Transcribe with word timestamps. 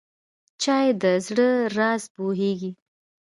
چای 0.61 0.87
د 1.01 1.03
زړه 1.27 1.49
راز 1.77 2.03
پوهیږي. 2.15 2.71